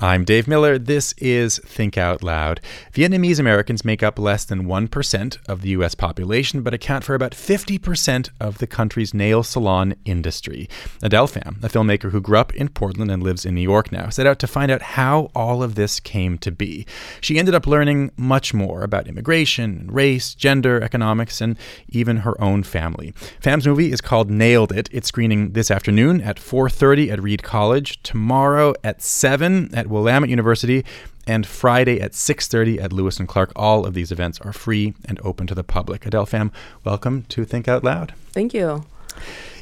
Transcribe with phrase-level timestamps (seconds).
[0.00, 0.78] I'm Dave Miller.
[0.78, 2.60] This is Think Out Loud.
[2.92, 5.96] Vietnamese Americans make up less than 1% of the U.S.
[5.96, 10.68] population, but account for about 50% of the country's nail salon industry.
[11.02, 14.08] Adele Pham, a filmmaker who grew up in Portland and lives in New York now,
[14.08, 16.86] set out to find out how all of this came to be.
[17.20, 21.58] She ended up learning much more about immigration, race, gender, economics, and
[21.88, 23.14] even her own family.
[23.40, 24.88] Pham's movie is called Nailed It.
[24.92, 30.84] It's screening this afternoon at 4.30 at Reed College, tomorrow at 7 at Willamette University
[31.26, 33.52] and Friday at 6:30 at Lewis and Clark.
[33.54, 36.06] All of these events are free and open to the public.
[36.06, 36.50] Adele Pham,
[36.84, 38.14] welcome to Think Out Loud.
[38.32, 38.84] Thank you.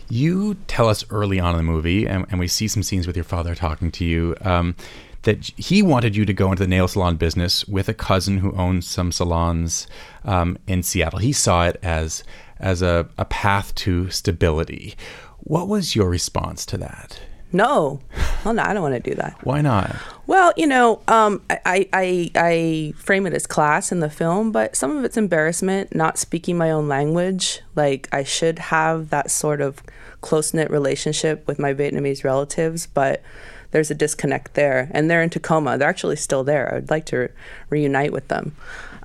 [0.08, 3.16] You tell us early on in the movie, and, and we see some scenes with
[3.16, 4.76] your father talking to you, um,
[5.22, 8.52] that he wanted you to go into the nail salon business with a cousin who
[8.52, 9.88] owns some salons
[10.24, 11.18] um, in Seattle.
[11.18, 12.22] He saw it as
[12.58, 14.94] as a, a path to stability.
[15.40, 17.20] What was your response to that?
[17.56, 18.00] No,
[18.44, 19.38] well, no, I don't want to do that.
[19.44, 19.96] Why not?
[20.26, 24.76] Well, you know, um, I, I I frame it as class in the film, but
[24.76, 27.62] some of it's embarrassment, not speaking my own language.
[27.74, 29.82] Like I should have that sort of
[30.20, 33.22] close knit relationship with my Vietnamese relatives, but
[33.70, 35.78] there's a disconnect there, and they're in Tacoma.
[35.78, 36.74] They're actually still there.
[36.74, 37.28] I'd like to re-
[37.70, 38.54] reunite with them.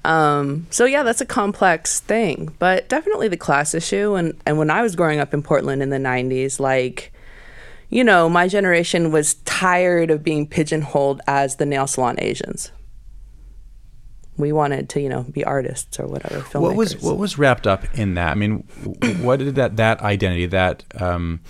[0.04, 4.16] Um, so yeah, that's a complex thing, but definitely the class issue.
[4.16, 7.14] And and when I was growing up in Portland in the '90s, like
[7.92, 12.72] you know, my generation was tired of being pigeonholed as the nail salon Asians.
[14.38, 16.40] We wanted to, you know, be artists or whatever.
[16.40, 16.62] Filmmakers.
[16.62, 18.32] What was what was wrapped up in that?
[18.32, 18.60] I mean,
[19.22, 21.42] what did that that identity that um,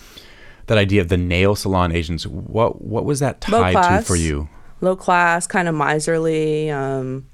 [0.65, 2.27] that idea of the nail salon Asians?
[2.27, 4.49] What what was that tied class, to for you?
[4.81, 6.71] Low class, kind of miserly.
[6.71, 7.27] Um,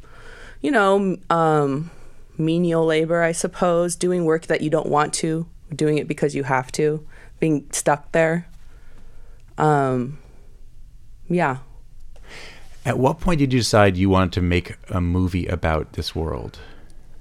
[0.61, 1.91] you know, um,
[2.38, 3.95] menial labor, I suppose.
[3.95, 7.08] Doing work that you don't want to, doing it because you have to,
[7.39, 8.47] being stuck there.
[9.58, 10.19] Um,
[11.27, 11.58] yeah.
[12.86, 16.59] At what point did you decide you wanted to make a movie about this world?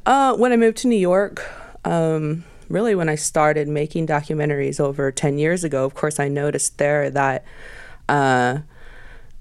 [0.04, 1.44] Uh, when I moved to New York,
[1.84, 6.78] um, really when I started making documentaries over 10 years ago, of course, I noticed
[6.78, 7.44] there that
[8.08, 8.58] uh,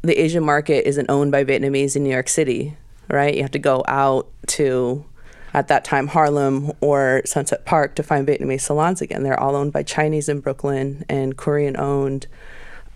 [0.02, 2.76] the Asian market isn't owned by Vietnamese in New York City,
[3.08, 3.36] right?
[3.36, 5.06] You have to go out to,
[5.54, 9.22] at that time, Harlem or Sunset Park to find Vietnamese salons again.
[9.22, 12.26] They're all owned by Chinese in Brooklyn and Korean owned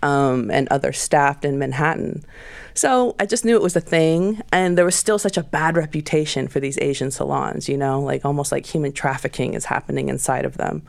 [0.02, 2.24] um, and other staffed in Manhattan.
[2.74, 5.76] So I just knew it was a thing, and there was still such a bad
[5.76, 7.68] reputation for these Asian salons.
[7.68, 10.82] You know, like almost like human trafficking is happening inside of them.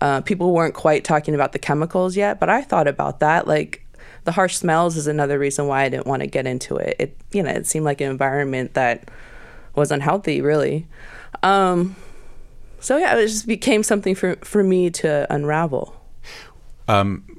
[0.00, 3.46] Uh, people weren't quite talking about the chemicals yet, but I thought about that.
[3.46, 3.86] Like
[4.24, 6.96] the harsh smells is another reason why I didn't want to get into it.
[6.98, 9.10] It you know it seemed like an environment that
[9.74, 10.86] was unhealthy, really.
[11.42, 11.96] Um,
[12.80, 16.00] so yeah, it just became something for for me to unravel.
[16.86, 17.33] Um,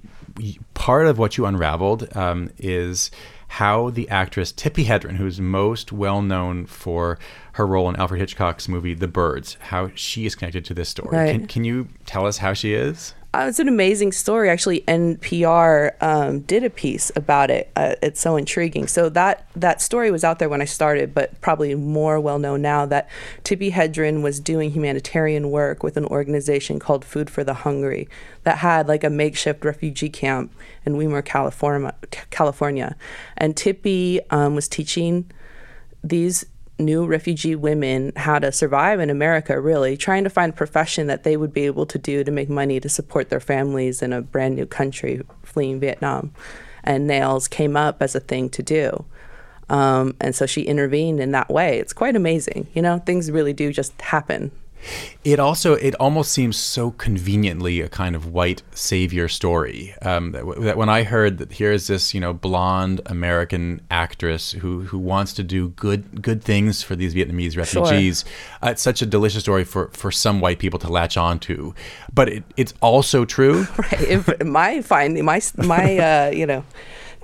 [0.74, 3.12] part of what you unraveled um, is
[3.48, 7.18] how the actress Tippi Hedren, who's most well known for
[7.54, 11.18] her role in Alfred Hitchcock's movie The Birds, how she is connected to this story.
[11.18, 11.32] Right.
[11.32, 13.14] Can, can you tell us how she is?
[13.36, 14.50] Uh, it's an amazing story.
[14.50, 17.70] Actually, NPR um, did a piece about it.
[17.76, 18.88] Uh, it's so intriguing.
[18.88, 22.62] So that that story was out there when I started, but probably more well known
[22.62, 22.86] now.
[22.86, 23.10] That
[23.44, 28.08] Tippi Hedren was doing humanitarian work with an organization called Food for the Hungry
[28.44, 30.54] that had like a makeshift refugee camp
[30.86, 31.94] in Weimar, California.
[32.30, 32.96] California,
[33.36, 35.30] and Tippi um, was teaching
[36.02, 36.46] these
[36.78, 41.24] new refugee women how to survive in America, really, trying to find a profession that
[41.24, 44.22] they would be able to do to make money to support their families in a
[44.22, 46.34] brand new country fleeing Vietnam.
[46.84, 49.06] And nails came up as a thing to do.
[49.70, 51.80] Um, and so she intervened in that way.
[51.80, 52.68] It's quite amazing.
[52.74, 54.52] You know, things really do just happen.
[55.24, 59.96] It also it almost seems so conveniently a kind of white savior story.
[60.02, 64.82] Um, that, that, when I heard that here's this you know blonde American actress who
[64.82, 68.70] who wants to do good good things for these Vietnamese refugees, sure.
[68.70, 71.74] uh, it's such a delicious story for for some white people to latch onto.
[72.14, 73.68] But it, it's also true.
[73.78, 74.02] right.
[74.02, 75.98] If my finding my my
[76.28, 76.64] uh, you know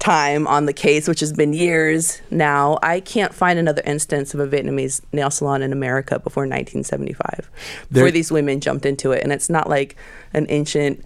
[0.02, 4.40] time on the case, which has been years now, I can't find another instance of
[4.40, 7.50] a Vietnamese nail salon in America before 1975
[7.92, 9.24] there, where these women jumped into it.
[9.24, 9.96] And it's not like
[10.34, 11.06] an ancient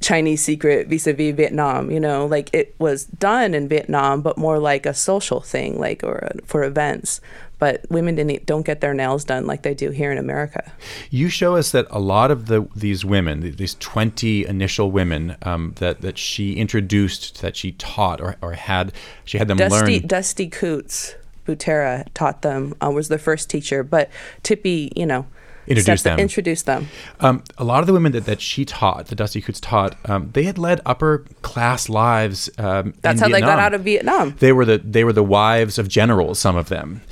[0.00, 4.86] Chinese secret vis-a-vis Vietnam, you know, like it was done in Vietnam, but more like
[4.86, 7.20] a social thing, like or for events.
[7.60, 10.72] But women didn't don't get their nails done like they do here in America.
[11.10, 15.74] You show us that a lot of the these women, these twenty initial women um,
[15.76, 18.92] that that she introduced, that she taught or, or had,
[19.24, 20.06] she had them Dusty, learn.
[20.08, 21.14] Dusty Coots
[21.46, 24.10] Butera taught them uh, was the first teacher, but
[24.42, 25.26] Tippi, you know
[25.70, 26.18] Introduce them.
[26.18, 26.88] Introduce them.
[27.20, 30.30] Um, a lot of the women that, that she taught, the Dusty Coots taught, um,
[30.32, 32.50] they had led upper class lives.
[32.58, 34.34] Um, That's how they got out of Vietnam.
[34.38, 36.38] They were the they were the wives of generals.
[36.38, 37.02] Some of them.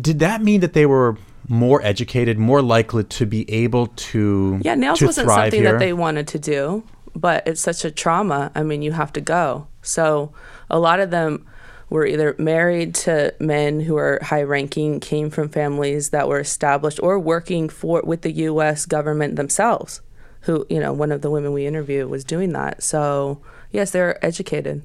[0.00, 1.16] Did that mean that they were
[1.48, 5.72] more educated, more likely to be able to Yeah, nails to wasn't something here?
[5.72, 6.82] that they wanted to do,
[7.14, 8.50] but it's such a trauma.
[8.54, 9.66] I mean, you have to go.
[9.82, 10.32] So
[10.70, 11.44] a lot of them
[11.90, 16.98] were either married to men who are high ranking, came from families that were established,
[17.02, 18.86] or working for with the U.S.
[18.86, 20.00] government themselves.
[20.42, 22.82] Who you know, one of the women we interviewed was doing that.
[22.82, 23.40] So
[23.72, 24.82] yes, they're educated.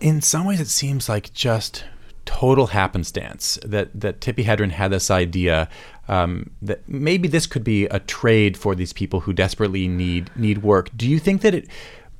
[0.00, 1.84] in some ways it seems like just
[2.28, 5.66] total happenstance that that Tippi Hedren had this idea
[6.08, 10.58] um, that maybe this could be a trade for these people who desperately need need
[10.58, 10.90] work.
[10.94, 11.68] Do you think that it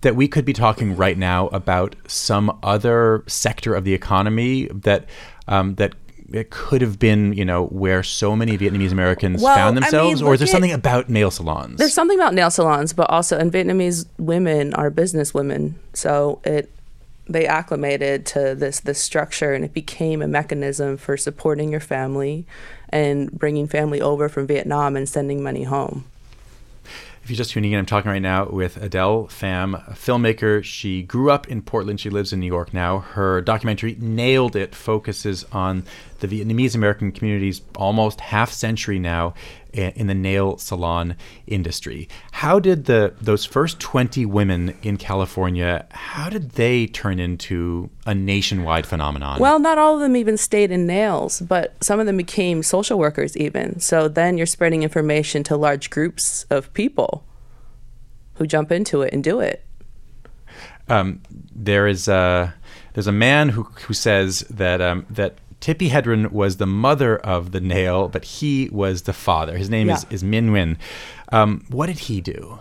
[0.00, 5.04] that we could be talking right now about some other sector of the economy that
[5.46, 5.94] um, that
[6.32, 9.82] it could have been, you know, where so many Vietnamese Americans Well, found I mean,
[9.82, 11.76] themselves, or is there at- something about nail salons?
[11.76, 16.70] There's something about nail salons, but also and Vietnamese women are business women, so it
[17.28, 22.46] they acclimated to this this structure, and it became a mechanism for supporting your family
[22.88, 26.04] and bringing family over from Vietnam and sending money home.
[27.22, 30.64] If you're just tuning in, I'm talking right now with Adele Pham, a filmmaker.
[30.64, 32.00] She grew up in Portland.
[32.00, 33.00] She lives in New York now.
[33.00, 35.84] Her documentary, Nailed It, focuses on
[36.20, 39.34] the Vietnamese American community's almost half century now
[39.78, 41.16] in the nail salon
[41.46, 42.08] industry.
[42.32, 48.14] How did the those first 20 women in California, how did they turn into a
[48.14, 49.38] nationwide phenomenon?
[49.40, 52.98] Well, not all of them even stayed in nails, but some of them became social
[52.98, 53.80] workers even.
[53.80, 57.24] So then you're spreading information to large groups of people
[58.34, 59.64] who jump into it and do it.
[60.88, 61.20] um,
[61.54, 62.54] there is a
[62.94, 67.50] there's a man who who says that um, that Tippi Hedren was the mother of
[67.52, 69.56] the nail, but he was the father.
[69.56, 70.14] His name is Yeah.
[70.14, 70.76] is Min Nguyen.
[71.32, 72.60] Um, what did he do?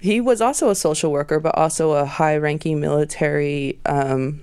[0.00, 4.40] He was also a social worker, but also a high-ranking military um,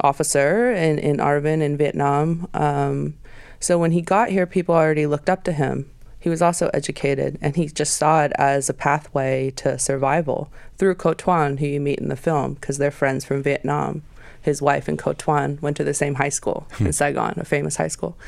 [0.00, 2.48] officer in in ARVN in Vietnam.
[2.52, 3.14] Um,
[3.60, 5.88] so when he got here, people already looked up to him.
[6.18, 10.94] He was also educated, and he just saw it as a pathway to survival through
[10.96, 14.02] Co Tuan, who you meet in the film, because they're friends from Vietnam.
[14.42, 17.76] His wife and Co Tuan went to the same high school in Saigon, a famous
[17.76, 18.18] high school.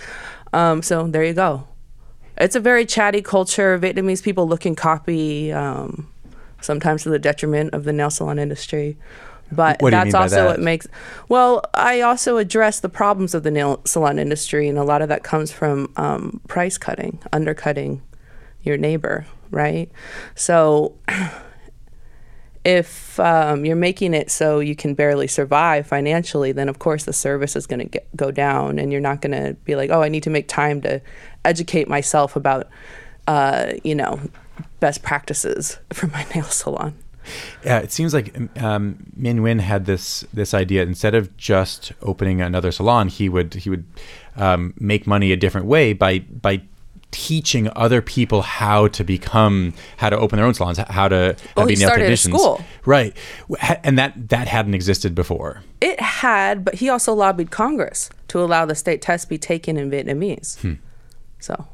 [0.53, 1.67] Um, so there you go.
[2.39, 3.79] It's a very chatty culture.
[3.79, 6.09] Vietnamese people look and copy, um,
[6.61, 8.97] sometimes to the detriment of the nail salon industry.
[9.53, 10.47] But What that's also that?
[10.47, 10.87] what makes.
[11.29, 15.09] Well, I also address the problems of the nail salon industry, and a lot of
[15.11, 18.03] that comes from um, price cutting, undercutting
[18.63, 19.91] your neighbor, right?
[20.35, 20.95] So
[22.65, 27.13] if um, you're making it so you can barely survive financially, then of course the
[27.13, 30.09] service is going to go down, and you're not going to be like, oh, I
[30.09, 31.01] need to make time to
[31.45, 32.69] educate myself about,
[33.27, 34.19] uh, you know,
[34.81, 36.95] best practices for my nail salon.
[37.65, 40.83] Yeah, it seems like um, Min Nguyen had this this idea.
[40.83, 43.85] Instead of just opening another salon, he would he would
[44.37, 46.63] um, make money a different way by by
[47.15, 51.53] teaching other people how to become how to open their own salons, how to how
[51.63, 52.35] Well, be nail technicians.
[52.35, 52.65] school.
[52.85, 53.17] right?
[53.85, 55.63] And that that hadn't existed before.
[55.81, 59.91] It had, but he also lobbied Congress to allow the state test be taken in
[59.91, 60.59] Vietnamese.
[60.61, 60.75] Hmm.
[61.39, 61.67] So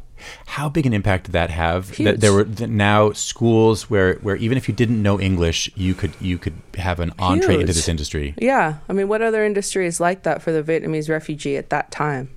[0.46, 1.96] How big an impact did that have?
[1.96, 6.12] That there were now schools where, where even if you didn't know English, you could
[6.20, 8.34] you could have an entree into this industry.
[8.36, 11.90] yeah, I mean, what other industry is like that for the Vietnamese refugee at that
[11.90, 12.28] time?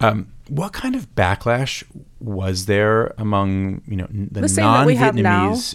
[0.00, 1.84] Um, what kind of backlash
[2.20, 5.48] was there among you know the, The same that we have now.
[5.48, 5.74] non-Vietnamese?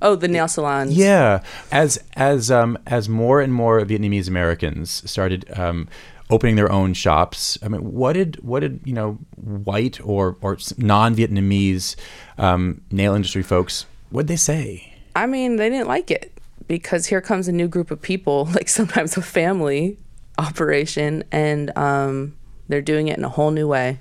[0.00, 0.96] Oh, the nail salons.
[0.96, 5.86] Yeah, as as um, as more and more Vietnamese Americans started um,
[6.30, 7.58] opening their own shops.
[7.62, 11.96] I mean, what did what did you know white or or non-Vietnamese
[12.38, 13.84] um, nail industry folks?
[14.10, 14.94] What did they say?
[15.14, 16.32] I mean, they didn't like it
[16.66, 19.98] because here comes a new group of people, like sometimes a family
[20.38, 22.34] operation, and um,
[22.70, 23.98] they're doing it in a whole new way.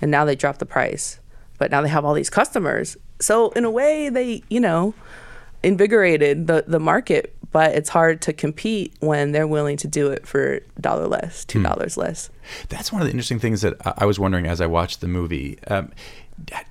[0.00, 1.18] And now they drop the price,
[1.58, 2.96] but now they have all these customers.
[3.20, 4.94] So in a way, they you know
[5.62, 10.26] invigorated the the market, but it's hard to compete when they're willing to do it
[10.26, 12.30] for dollar less, two dollars less.
[12.68, 15.08] That's one of the interesting things that I- I was wondering as I watched the
[15.08, 15.58] movie.
[15.68, 15.92] Um,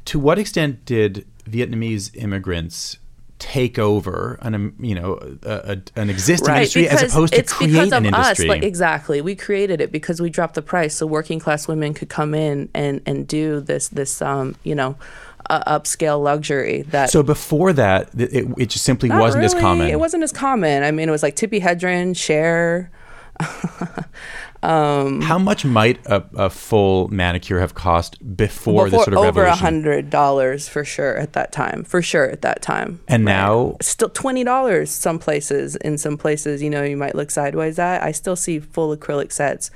[0.06, 2.98] to what extent did Vietnamese immigrants
[3.38, 7.54] take over an um, you know a, a, an existing industry as opposed to it's
[7.54, 8.46] create because an of industry?
[8.46, 8.50] Us.
[8.50, 12.10] Like exactly, we created it because we dropped the price, so working class women could
[12.10, 14.96] come in and and do this this um you know
[15.50, 17.10] uh, upscale luxury that.
[17.10, 19.90] so before that, it, it just simply wasn't as common.
[19.90, 20.84] It wasn't as common.
[20.84, 22.92] I mean, it was like Tippi Hedren, Cher.
[24.66, 29.42] Um, How much might a, a full manicure have cost before, this sort of over
[29.42, 29.64] revolution?
[29.64, 31.84] hundred dollars for sure at that time.
[31.84, 33.00] For sure at that time.
[33.08, 35.76] And now- still twenty dollars some places.
[35.78, 38.02] In some places, you know, you might look sideways at.
[38.02, 39.70] I still see full acrylic sets,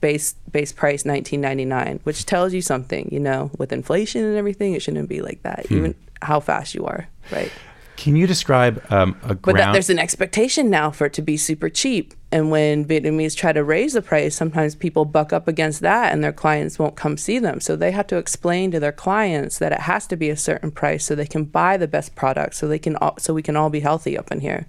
[0.00, 3.08] base base price nineteen ninety nine, which tells you something.
[3.10, 5.66] You know, with inflation and everything, it shouldn't be like that.
[5.66, 5.76] Hmm.
[5.76, 7.50] Even how fast you are, right?
[7.98, 11.36] Can you describe um, a But that, there's an expectation now for it to be
[11.36, 12.14] super cheap.
[12.30, 16.22] And when Vietnamese try to raise the price, sometimes people buck up against that and
[16.22, 17.60] their clients won't come see them.
[17.60, 20.70] So they have to explain to their clients that it has to be a certain
[20.70, 23.56] price so they can buy the best product so they can all, so we can
[23.56, 24.68] all be healthy up in here.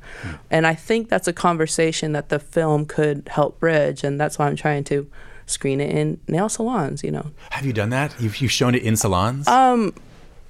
[0.50, 4.48] And I think that's a conversation that the film could help bridge and that's why
[4.48, 5.08] I'm trying to
[5.46, 7.30] screen it in nail salons, you know.
[7.52, 8.20] have you done that?
[8.20, 9.48] You've, you've shown it in salons?
[9.48, 9.94] Um,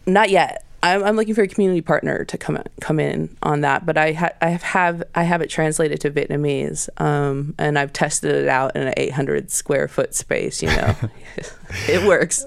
[0.06, 0.64] Not yet.
[0.82, 4.14] I'm, I'm looking for a community partner to come come in on that, but I
[4.14, 8.48] ha- I have, have I have it translated to Vietnamese, um, and I've tested it
[8.48, 10.62] out in an 800 square foot space.
[10.62, 10.96] You know,
[11.88, 12.46] it works.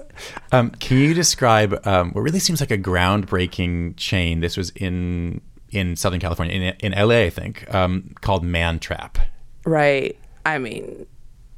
[0.51, 4.39] Um, can you describe um, what really seems like a groundbreaking chain?
[4.39, 9.17] This was in in Southern California, in, in LA, I think, um, called Man Trap.
[9.65, 10.17] Right.
[10.45, 11.07] I mean,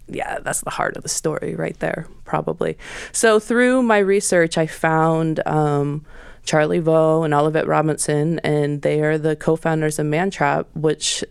[0.07, 2.77] yeah, that's the heart of the story right there, probably.
[3.11, 6.05] So through my research, I found um,
[6.45, 11.23] Charlie Vo and Olivet Robinson, and they are the co-founders of Mantrap, which,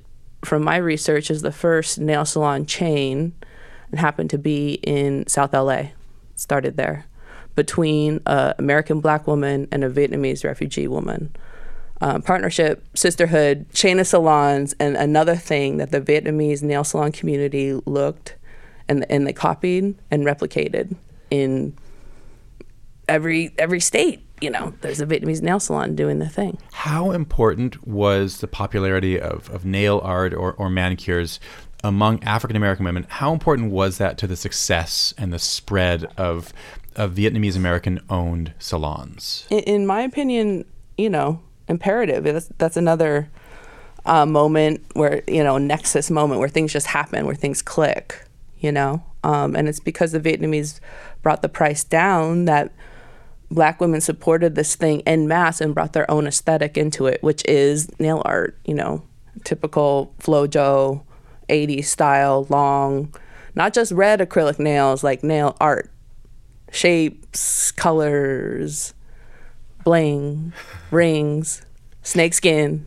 [0.45, 3.33] from my research, is the first nail salon chain,
[3.91, 5.89] and happened to be in South LA.
[6.37, 7.07] Started there,
[7.55, 11.35] between an American black woman and a Vietnamese refugee woman
[12.01, 17.75] um, partnership, sisterhood, chain of salons, and another thing that the Vietnamese nail salon community
[17.87, 18.37] looked
[18.89, 20.97] and and they copied and replicated
[21.31, 21.77] in
[23.09, 24.24] every every state.
[24.45, 26.59] You know, there's a Vietnamese nail salon doing the thing.
[26.71, 31.41] How important was the popularity of, of nail art or, or manicures
[31.83, 33.07] among African American women?
[33.09, 36.53] How important was that to the success and the spread of,
[36.95, 39.47] of Vietnamese American owned salons?
[39.49, 40.67] In, in my opinion,
[40.99, 42.25] you know, imperative.
[42.25, 43.31] That's, that's another
[44.05, 48.27] uh, moment where you know nexus moment where things just happen, where things click.
[48.59, 50.81] You know, um, and it's because the Vietnamese
[51.23, 52.73] brought the price down that
[53.55, 57.43] black women supported this thing en masse and brought their own aesthetic into it, which
[57.47, 58.59] is nail art.
[58.65, 59.03] You know,
[59.45, 61.03] typical FloJo,
[61.49, 63.15] 80s style, long,
[63.55, 65.91] not just red acrylic nails, like nail art,
[66.73, 68.95] shapes, colors,
[69.85, 70.53] bling,
[70.91, 71.63] rings,
[72.03, 72.87] snakeskin.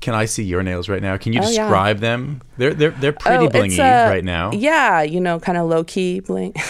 [0.00, 1.16] Can I see your nails right now?
[1.16, 1.62] Can you Oh, yeah.
[1.62, 2.42] describe them?
[2.58, 4.52] They're they're they're pretty Oh, blingy uh, right now.
[4.52, 6.54] Yeah, you know, kind of low key bling.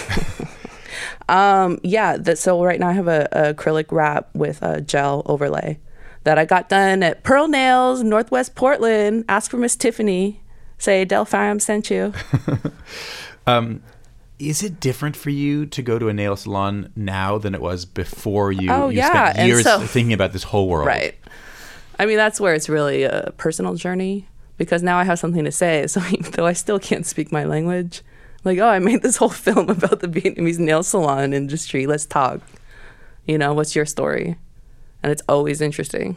[1.28, 5.22] um, yeah, that, so right now I have a, a acrylic wrap with a gel
[5.26, 5.78] overlay
[6.24, 9.24] that I got done at Pearl Nails, Northwest Portland.
[9.28, 10.40] Ask for Miss Tiffany.
[10.78, 12.12] Say Delphi sent you.
[13.46, 13.82] Um,
[14.38, 17.84] is it different for you to go to a nail salon now than it was
[17.84, 20.86] before you, Oh, you yeah, spent years so- thinking about this whole world?
[20.88, 21.14] Right.
[21.98, 24.26] I mean, that's where it's really a personal journey
[24.58, 25.86] because now I have something to say.
[25.88, 28.02] So even though I still can't speak my language,
[28.46, 31.86] like, oh, I made this whole film about the Vietnamese nail salon industry.
[31.86, 32.40] Let's talk.
[33.26, 34.36] You know, what's your story?
[35.02, 36.16] And it's always interesting.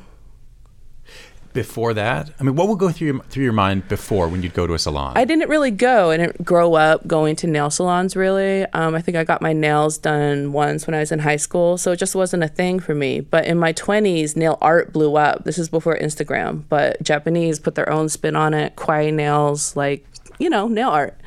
[1.52, 4.54] Before that, I mean, what would go through your, through your mind before when you'd
[4.54, 5.14] go to a salon?
[5.18, 6.12] I didn't really go.
[6.12, 8.68] I didn't grow up going to nail salons really.
[8.68, 11.80] Um, I think I got my nails done once when I was in high school,
[11.80, 13.22] so it just wasn't a thing for me.
[13.22, 15.44] But in my 20s, nail art blew up.
[15.44, 18.76] This is before Instagram, but Japanese put their own spin on it.
[18.76, 20.06] Kawaii nails, like
[20.38, 21.20] you know, nail art.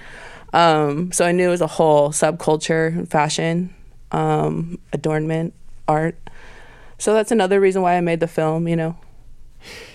[0.53, 3.75] Um, so I knew it was a whole subculture, fashion,
[4.11, 5.55] um, adornment,
[5.89, 6.17] art.
[6.99, 8.69] So that's another reason why I made the film.
[8.69, 8.97] You know.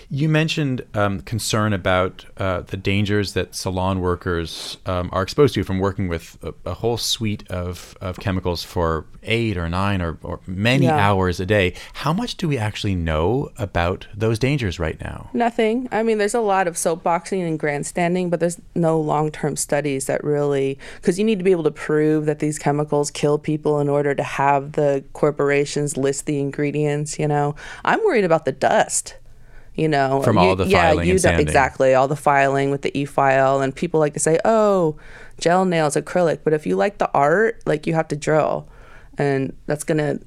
[0.09, 5.65] You mentioned um, concern about uh, the dangers that salon workers um, are exposed to
[5.65, 10.17] from working with a, a whole suite of, of chemicals for eight or nine or,
[10.23, 10.95] or many Yeah.
[10.95, 11.73] hours a day.
[11.91, 15.29] How much do we actually know about those dangers right now?
[15.33, 15.89] Nothing.
[15.91, 20.05] I mean, there's a lot of soapboxing and grandstanding, but there's no long term studies
[20.05, 23.81] that really, because you need to be able to prove that these chemicals kill people
[23.81, 27.55] in order to have the corporations list the ingredients, you know.
[27.83, 29.15] I'm worried about the dust.
[29.77, 31.47] You know, From all the filing and don't- sanding.
[31.47, 34.95] exactly all the filing with the e-file, and people like to say, "Oh,
[35.39, 38.67] gel nails, acrylic." But if you like the art, like you have to drill,
[39.19, 40.17] and that's gonna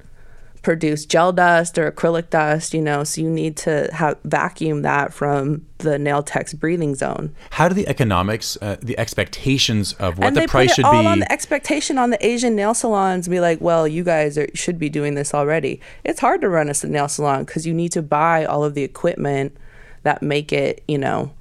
[0.61, 5.13] produce gel dust or acrylic dust, you know, so you need to have vacuum that
[5.13, 7.33] from the nail tech's breathing zone.
[7.49, 11.07] How do the economics, uh, the expectations of what and the price should all be?
[11.07, 14.77] on the expectation on the Asian nail salons be like, well, you guys are, should
[14.77, 15.81] be doing this already.
[16.03, 18.83] It's hard to run a nail salon because you need to buy all of the
[18.83, 19.57] equipment
[20.03, 21.33] that make it, you know,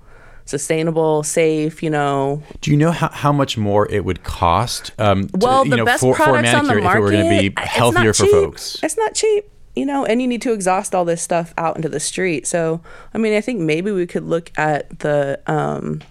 [0.50, 2.42] sustainable, safe, you know.
[2.60, 4.92] Do you know how, how much more it would cost?
[4.98, 6.98] Um, to- Well, you the know, best for, for a products on the manicure market,
[6.98, 8.78] if it were going to be healthier for folks.
[8.82, 11.88] It's not cheap, you know, and you need to exhaust all this stuff out into
[11.88, 12.46] the street.
[12.46, 12.82] So,
[13.14, 16.02] I mean, I think maybe we could look at the um,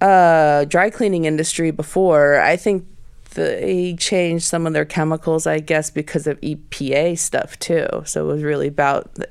[0.00, 2.40] uh, dry cleaning industry before.
[2.40, 2.86] I think
[3.34, 7.86] they changed some of their chemicals, I guess, because of EPA stuff too.
[8.04, 9.28] So it was really about the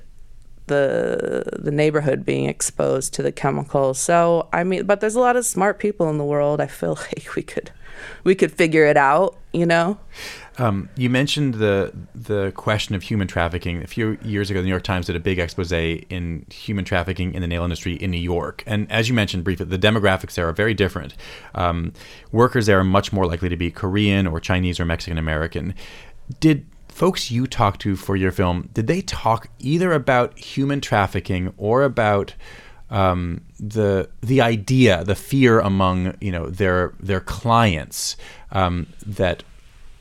[0.67, 3.99] the, the neighborhood being exposed to the chemicals.
[3.99, 6.61] So I mean, but there's a lot of smart people in the world.
[6.61, 7.71] I feel like we could
[8.23, 9.37] we could figure it out.
[9.51, 9.99] You know.
[10.57, 13.83] Um, you mentioned the the question of human trafficking.
[13.83, 17.33] A few years ago, the New York Times did a big expose in human trafficking
[17.33, 18.63] in the nail industry in New York.
[18.65, 21.15] And as you mentioned briefly, the demographics there are very different.
[21.55, 21.93] Um,
[22.31, 25.73] workers there are much more likely to be Korean or Chinese or Mexican American.
[26.39, 31.53] Did folks you talked to for your film did they talk either about human trafficking
[31.57, 32.33] or about
[32.93, 38.15] um, the the idea, the fear among you know their their clients
[38.51, 39.43] um, that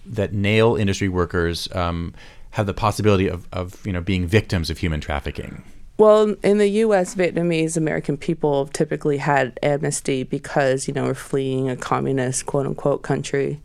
[0.04, 2.14] that nail industry workers um,
[2.50, 5.64] have the possibility of, of you know being victims of human trafficking.
[5.98, 11.70] Well, in the U.S., Vietnamese American people typically had amnesty because you know we're fleeing
[11.70, 13.60] a communist quote unquote country,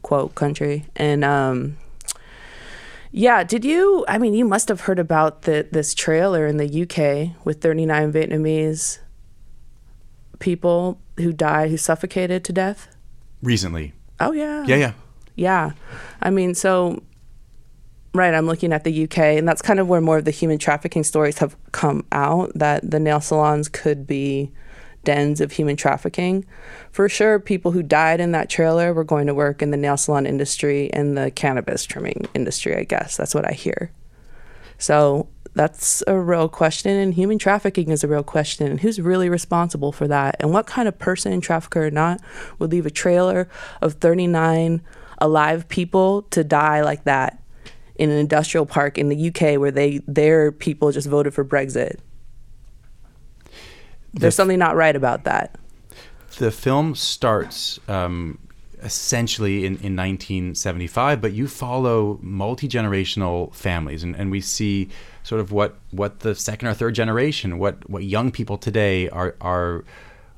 [0.00, 1.76] quote country, and um,
[3.12, 3.44] yeah.
[3.44, 4.04] Did you?
[4.08, 8.12] I mean, you must have heard about the this trailer in the UK with 39
[8.12, 8.98] Vietnamese
[10.40, 12.88] people who died, who suffocated to death.
[13.42, 14.64] Recently, Oh yeah.
[14.66, 14.92] yeah, yeah.
[15.34, 15.70] Yeah.
[16.20, 17.02] I mean, so,
[18.14, 20.58] right, I'm looking at the UK, and that's kind of where more of the human
[20.58, 24.52] trafficking stories have come out that the nail salons could be
[25.04, 26.44] dens of human trafficking.
[26.90, 29.96] For sure, people who died in that trailer were going to work in the nail
[29.96, 33.16] salon industry and the cannabis trimming industry, I guess.
[33.16, 33.90] That's what I hear.
[34.78, 38.66] So, that's a real question, and human trafficking is a real question.
[38.66, 40.36] And who's really responsible for that?
[40.40, 42.20] And what kind of person, trafficker or not,
[42.58, 43.48] would leave a trailer
[43.82, 44.80] of 39
[45.18, 47.42] alive people to die like that
[47.96, 51.98] in an industrial park in the UK where they their people just voted for Brexit?
[54.14, 55.56] There's something not right about that.
[56.38, 58.38] The film starts um,
[58.82, 64.88] essentially in, in 1975, but you follow multi generational families, and, and we see
[65.22, 69.36] sort of what, what the second or third generation, what, what young people today are
[69.40, 69.84] are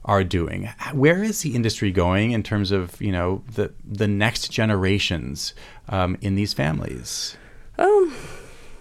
[0.04, 0.68] are doing.
[0.92, 5.54] Where is the industry going in terms of you know the the next generations
[5.88, 7.36] um, in these families?
[7.78, 8.14] Um,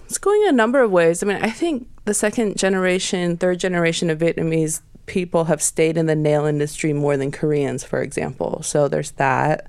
[0.05, 1.23] it's going a number of ways.
[1.23, 6.05] I mean, I think the second generation, third generation of Vietnamese people have stayed in
[6.05, 8.61] the nail industry more than Koreans, for example.
[8.63, 9.67] So there's that.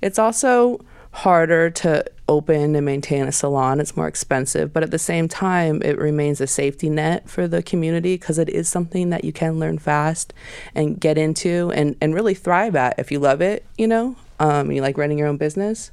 [0.00, 3.80] It's also harder to open and maintain a salon.
[3.80, 7.62] It's more expensive, but at the same time, it remains a safety net for the
[7.62, 10.34] community because it is something that you can learn fast
[10.74, 14.72] and get into and, and really thrive at if you love it, you know, um,
[14.72, 15.92] you like running your own business.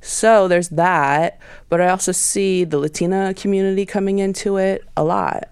[0.00, 5.48] So there's that, but I also see the Latina community coming into it a lot.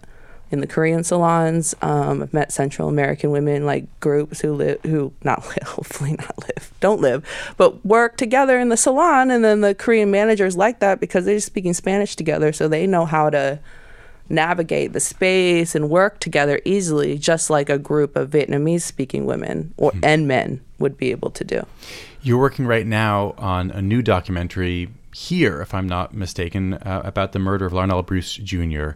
[0.51, 5.13] In the Korean salons, um, I've met Central American women like groups who live, who
[5.23, 7.23] not live, hopefully not live, don't live,
[7.59, 9.31] but work together in the salon.
[9.31, 13.05] And then the Korean managers like that because they're speaking Spanish together, so they know
[13.05, 13.59] how to
[14.31, 19.73] navigate the space and work together easily, just like a group of Vietnamese speaking women
[19.77, 21.67] or and men would be able to do.
[22.29, 27.33] You're working right now on a new documentary here, if I'm not mistaken, uh, about
[27.33, 28.91] the murder of Larnell Bruce Jr.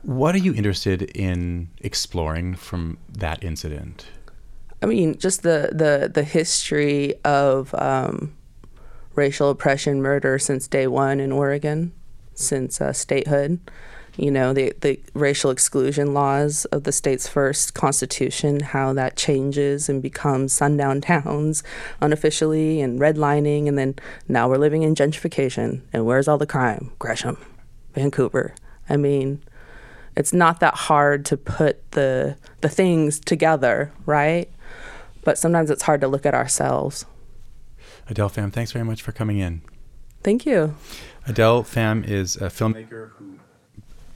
[0.00, 4.06] What are you interested in exploring from that incident?
[4.80, 8.34] I mean, just the the the history of um,
[9.14, 11.92] racial oppression, murder since day one in Oregon,
[12.32, 13.60] since uh, statehood.
[14.16, 19.88] You know, the the racial exclusion laws of the state's first constitution, how that changes
[19.88, 21.62] and becomes sundown towns
[22.00, 23.94] unofficially, and redlining, and then
[24.28, 25.82] now we're living in gentrification.
[25.92, 26.92] And where's all the crime?
[26.98, 27.38] Gresham,
[27.94, 28.54] Vancouver.
[28.88, 29.42] I mean,
[30.16, 34.50] it's not that hard to put the the things together, right?
[35.22, 37.06] But sometimes it's hard to look at ourselves.
[38.08, 39.62] Adele Pham, thanks very much for coming in.
[40.22, 40.74] Thank you.
[41.26, 43.29] Adele Pham is a filmmaker who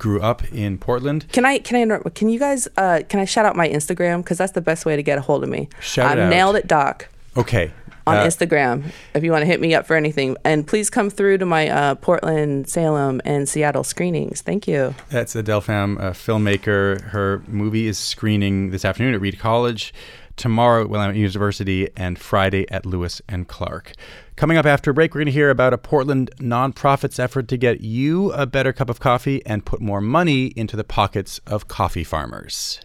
[0.04, 1.24] grew up in Portland.
[1.32, 2.14] Can I can I interrupt?
[2.14, 4.94] Can you guys uh, can I shout out my Instagram because that's the best way
[4.96, 5.68] to get a hold of me.
[5.80, 6.30] Shout I'm out.
[6.30, 7.72] nailed it doc Okay.
[8.06, 8.74] on Uh, Instagram
[9.14, 10.36] if you want to hit me up for anything.
[10.44, 14.42] And please come through to my uh, Portland, Salem, and Seattle screenings.
[14.42, 14.94] Thank you.
[15.08, 17.00] That's Adele Pham, a filmmaker.
[17.14, 19.94] Her movie is screening this afternoon at Reed College,
[20.36, 23.92] tomorrow at Willamette University, and Friday at Lewis and Clark.
[24.36, 27.56] Coming up after a break, we're going to hear about a Portland nonprofit's effort to
[27.56, 31.68] get you a better cup of coffee and put more money into the pockets of
[31.68, 32.80] coffee farmers.